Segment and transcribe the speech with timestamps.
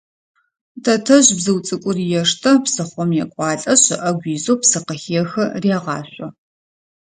[0.83, 6.27] Тэтэжъ бзыу цӏыкӏур ештэ, псыхъом екӏуалӏэшъ, ыӏэгу изэу псы къыхехы, регъашъо.